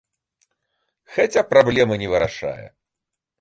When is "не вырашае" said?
2.05-2.65